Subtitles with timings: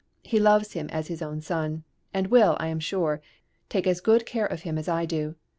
[0.23, 3.21] He loves him as his own son, and will, I am sure,
[3.69, 5.35] take as good care of him as I do.